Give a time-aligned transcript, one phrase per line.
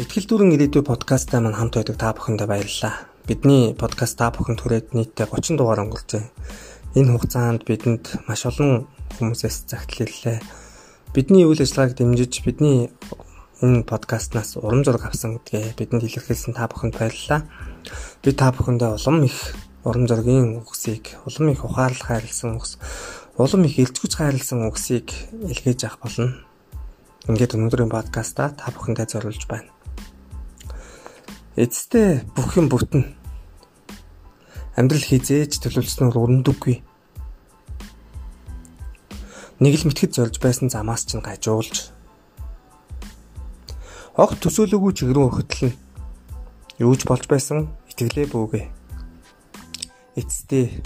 [0.00, 3.04] Итгэл дүүрэн ирээдүй подкастаа мань хамт байдаг та бүхэндээ баярлалаа.
[3.28, 6.24] Бидний подкаст та бүхэн түрээд нийтдээ 30 дугаар өнгөрчээ.
[6.96, 8.88] Энэ хугацаанд бидэнд маш олон
[9.20, 10.40] хүмүүсээс загтлаллаа.
[11.12, 12.88] Бидний үйл ажиллагааг дэмжиж бидний
[13.60, 17.44] энэ подкастнаас урам зориг авсан гэдгээ бидэнд илэрхийлсэн та бүхэнд баярлалаа.
[18.24, 19.52] Би та бүхэндээ улам их
[19.84, 22.80] урам зоригийн үгсийг, улам их ухаарлах хайрлсан үгс,
[23.36, 25.12] улам их илтгэж хайрлсан үгсийг
[25.44, 26.40] илгээж авах болно.
[27.28, 29.68] Ингээд өнөөдрийн подкастаа та бүхэндээ зориулж байна.
[31.60, 33.04] Эцэстээ бүх юм бүтнэ.
[34.80, 36.80] Амьдрал хизээж төлөвлөснөөр өрөндөггүй.
[39.60, 41.92] Нэг л мэтгэд зорж байсан замаас чинь гажуулж.
[44.16, 45.76] Огт төсөөлөөгүй чигрэн өгөхтөл нь
[46.80, 48.64] юуж болж байсан итгэлээ бөөгээ.
[50.16, 50.80] Эцэстээ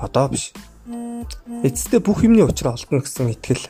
[0.00, 0.56] одоо биш.
[1.60, 3.68] Эцэстээ бүх юмны учраа олдно гэсэн итгэл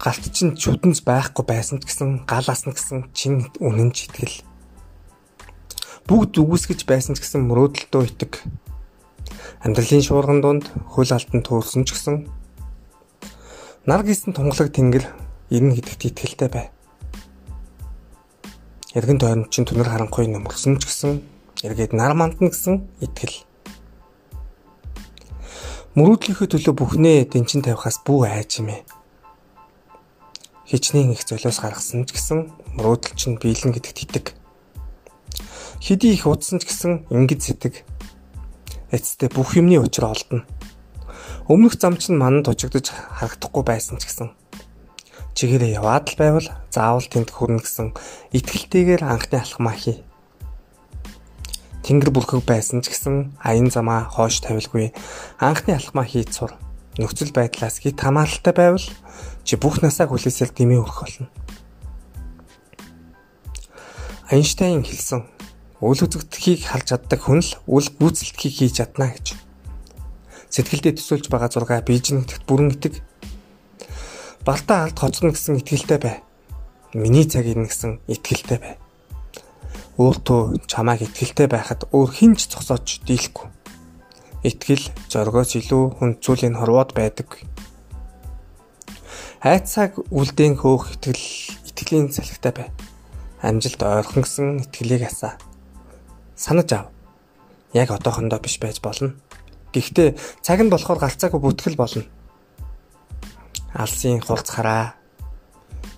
[0.00, 4.40] галт чинь шүдэнц байхгүй байсан ч гэсэн гал асна гэсэн чин үнэн ч итгэл.
[6.08, 8.40] Бүгд үгүйсгэж байсан ч гэсэн мөрөөдөлтөө итэг.
[9.60, 12.16] Амьдралын шуурган донд хөл алтан төөрсөн ч гэсэн
[13.84, 15.04] нар гисэн тунгалаг тэнгэр
[15.52, 16.66] ирнэ гэдэгт итгэлтэй бай.
[18.96, 21.20] Эргэн тойронд чинь түнэр харанхуй нөмөрсөн ч гэсэн
[21.60, 23.44] эргээд нар мандна гэсэн итгэл.
[25.92, 28.80] Мөрөөдлийнхөө төлөө бүхнээ дэнчин тавихаас бүү айж юм ээ
[30.70, 32.46] хичнээн их золиос гаргасан ч гэсэн
[32.78, 34.26] мөрөөдөл чинь биелэн гэдэгт итэг.
[35.82, 37.82] Хэдий их удсан ч гэсэн ингэж сэтг.
[38.94, 40.46] Эцэстээ бүх юмны учраа олдно.
[41.50, 44.30] Өмнөх зам чинь манд тужигдож харагдахгүй байсан ч гэсэн
[45.34, 47.96] чигээрээ яваад л байвал заавал тэнд хүрнэ гэсэн
[48.36, 50.04] итгэлтэйгээр анхны алхмаа хий.
[51.82, 54.92] Тэнгэр бүрхэг байсан ч гэсэн аян замаа хоош тавилгүй
[55.40, 56.52] анхны алхмаа хийж сур.
[56.98, 58.86] Нөхцөл байдлаас хит хамааралтай байвал
[59.46, 61.28] чи бүх насаа хүлээсэл дэмий өрөх болно.
[64.30, 65.22] Эйнштейн хэлсэн
[65.82, 69.38] үл үзэгдэхийг харж чаддаг хүн л үл гүйцэлдэхийг хийж чадна гэж.
[70.50, 73.02] Сэтгэлдээ төсөөлж байгаа зургаа бийжнэгт бүрэн итэг.
[74.42, 76.16] Балтаа алд хоцорно гэсэн итгэлтэй бай.
[76.94, 78.74] Миний цаг ирнэ гэсэн итгэлтэй бай.
[79.98, 83.59] Өөртөө чамааг итгэлтэй байхад өөр хинч зогсоож дийлэхгүй.
[84.40, 87.44] Итгэл зоргоос илүү хүнд зүйлийн хорвоод байдаг.
[89.44, 91.24] Хайцааг үлдээн хөөх итгэл
[91.68, 92.68] итгэлийн салхитай бай.
[93.44, 95.40] Амжилт ойрхон гэсэн итгэлийг асаа.
[96.36, 96.88] Санаж ав.
[97.72, 99.16] Яг одоохондоо биш байж болно.
[99.72, 102.04] Гэхдээ цаг нь болохоор галцаагүй бүтгэл болно.
[103.72, 104.96] Алсын хурц хараа.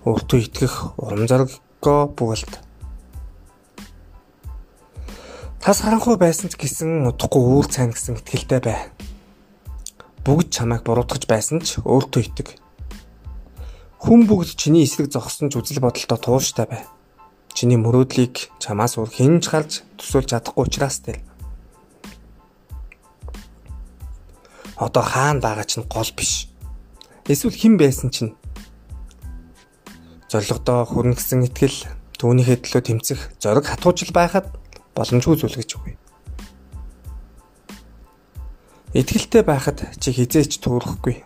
[0.07, 2.62] Өөртөө итгэх урам зориггоо бүгэлд.
[5.63, 8.91] Тас харанхуй байсан ч гэсэн удахгүй үүр цайн гэсэн итгэлтэй бай.
[10.27, 12.59] Бүгд чамайг буруутгаж байсан ч өөртөө итэг.
[13.95, 16.83] Хүн бүгд чиний эсрэг зогссон ч үзэл бодолтой тууштай бай.
[17.55, 21.23] Чиний мөрөөдлийг чамаас өөр хинж харж төсөөлж чадахгүй учраас тэр.
[24.75, 26.51] Одоо хаана байгаа чинь гол биш.
[27.23, 28.35] Эсвэл хэн байсан чинь
[30.27, 31.87] зоригдоо хүрнэ гэсэн итгэл
[32.19, 34.59] түүнийхээ төлөө тэмцэх зориг хатуужил байхад
[34.95, 35.93] боломжгүй зүйл гэж үгүй.
[38.93, 41.25] Итгэлтэй байхад чи хизээч туурахгүй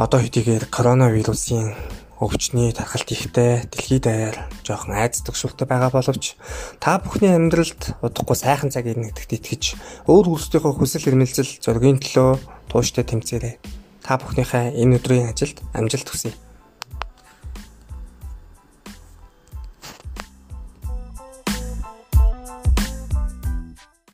[0.00, 1.76] одоо хэдийгээр коронавирусын
[2.24, 6.40] өвчний тархалт ихтэй дэлхийд даяар жоохон айц төгшөлтэй байгаа боловч
[6.80, 9.64] та бүхний амьдралд удахгүй сайхан цаг ирнэ гэдэгт итгэж
[10.08, 12.30] өөр өөрсдийнхөө хүсэл эрмэлзэл зоригийн төлөө
[12.72, 13.60] тууштай тэмцээрэй.
[14.00, 16.32] Та бүхнийхээ энэ өдрийн ажилд амжилт хүсье.